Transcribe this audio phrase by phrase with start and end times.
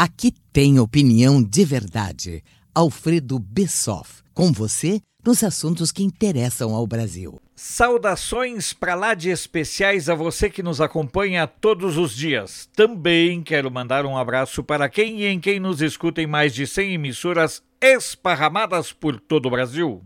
[0.00, 2.44] Aqui tem opinião de verdade.
[2.72, 7.40] Alfredo Bessoff, com você nos assuntos que interessam ao Brasil.
[7.56, 12.68] Saudações para lá de especiais a você que nos acompanha todos os dias.
[12.76, 16.64] Também quero mandar um abraço para quem e em quem nos escuta em mais de
[16.64, 20.00] 100 emissoras esparramadas por todo o Brasil.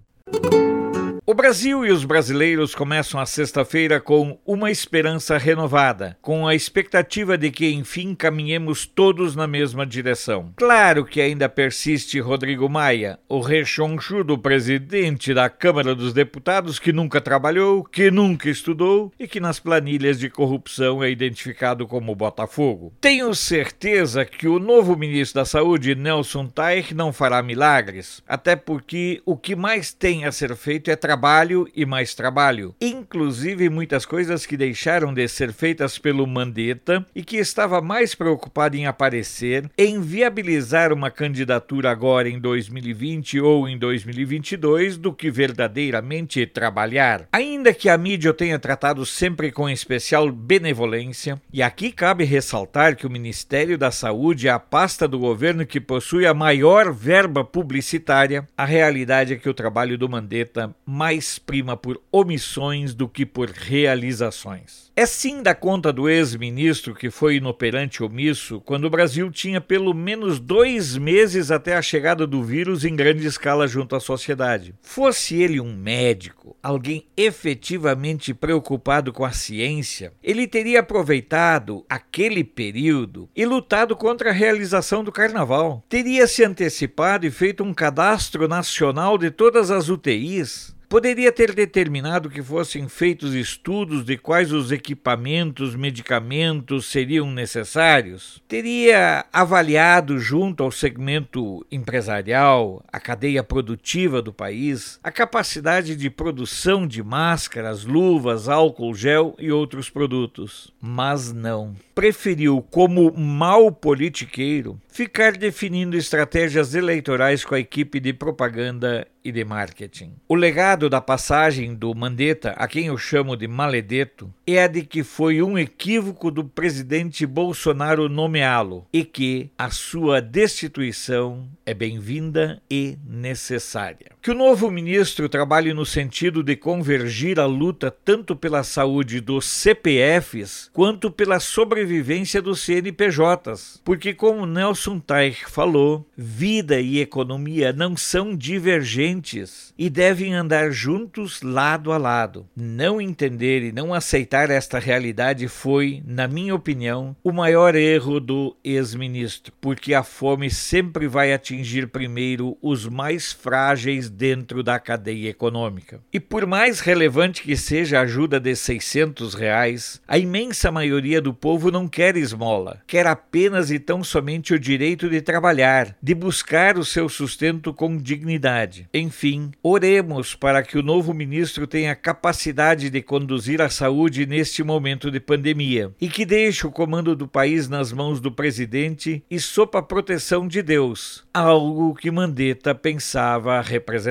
[1.33, 7.39] O Brasil e os brasileiros começam a sexta-feira com uma esperança renovada, com a expectativa
[7.39, 10.53] de que enfim caminhemos todos na mesma direção.
[10.59, 17.19] Claro que ainda persiste Rodrigo Maia, o rechonchudo presidente da Câmara dos Deputados que nunca
[17.19, 22.93] trabalhou, que nunca estudou e que nas planilhas de corrupção é identificado como Botafogo.
[23.01, 29.23] Tenho certeza que o novo ministro da Saúde, Nelson Taich, não fará milagres, até porque
[29.25, 32.75] o que mais tem a ser feito é trabalho e mais trabalho.
[32.81, 38.77] Inclusive muitas coisas que deixaram de ser feitas pelo Mandetta e que estava mais preocupado
[38.77, 46.45] em aparecer, em viabilizar uma candidatura agora em 2020 ou em 2022 do que verdadeiramente
[46.45, 47.29] trabalhar.
[47.33, 52.97] Ainda que a mídia o tenha tratado sempre com especial benevolência, e aqui cabe ressaltar
[52.97, 57.45] que o Ministério da Saúde é a pasta do governo que possui a maior verba
[57.45, 63.27] publicitária, a realidade é que o trabalho do Mandetta mais prima por omissões do que
[63.27, 64.91] por realizações.
[64.95, 69.95] É sim da conta do ex-ministro que foi inoperante omisso quando o Brasil tinha pelo
[69.95, 74.75] menos dois meses até a chegada do vírus em grande escala junto à sociedade.
[74.83, 83.29] Fosse ele um médico, alguém efetivamente preocupado com a ciência, ele teria aproveitado aquele período
[83.35, 85.83] e lutado contra a realização do carnaval.
[85.89, 92.29] Teria se antecipado e feito um cadastro nacional de todas as UTIs Poderia ter determinado
[92.29, 98.43] que fossem feitos estudos de quais os equipamentos, medicamentos seriam necessários.
[98.47, 106.87] Teria avaliado, junto ao segmento empresarial, a cadeia produtiva do país, a capacidade de produção
[106.87, 110.75] de máscaras, luvas, álcool gel e outros produtos.
[110.79, 111.75] Mas não.
[111.95, 119.45] Preferiu, como mau politiqueiro, ficar definindo estratégias eleitorais com a equipe de propaganda e de
[119.45, 120.15] marketing.
[120.29, 125.03] O legado da passagem do Mandetta, a quem eu chamo de Maledeto, é de que
[125.03, 132.99] foi um equívoco do presidente Bolsonaro nomeá-lo e que a sua destituição é bem-vinda e
[133.07, 134.12] necessária.
[134.23, 139.45] Que o novo ministro trabalhe no sentido de convergir a luta tanto pela saúde dos
[139.45, 147.97] CPFs quanto pela sobrevivência dos CNPJs, porque como Nelson Teich falou, vida e economia não
[147.97, 152.47] são divergentes e devem andar juntos lado a lado.
[152.55, 158.57] Não entender e não aceitar esta realidade foi, na minha opinião, o maior erro do
[158.63, 166.01] ex-ministro, porque a fome sempre vai atingir primeiro os mais frágeis dentro da cadeia econômica.
[166.13, 171.33] E por mais relevante que seja a ajuda de 600 reais, a imensa maioria do
[171.33, 176.79] povo não quer esmola, quer apenas e tão somente o direito de trabalhar, de buscar
[176.79, 178.89] o seu sustento com dignidade.
[178.93, 185.11] Enfim, oremos para que o novo ministro tenha capacidade de conduzir a saúde neste momento
[185.11, 189.77] de pandemia e que deixe o comando do país nas mãos do presidente e sob
[189.79, 194.02] a proteção de Deus, algo que Mandetta pensava representar.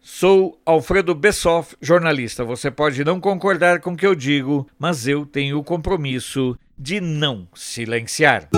[0.00, 2.44] Sou Alfredo Bessoff, jornalista.
[2.44, 7.00] Você pode não concordar com o que eu digo, mas eu tenho o compromisso de
[7.00, 8.48] não silenciar.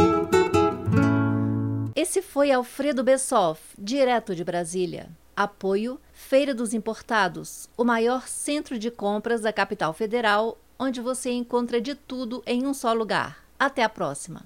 [1.94, 5.09] Esse foi Alfredo Bessoff, direto de Brasília.
[5.37, 11.81] Apoio Feira dos Importados, o maior centro de compras da capital federal, onde você encontra
[11.81, 13.44] de tudo em um só lugar.
[13.59, 14.43] Até a próxima!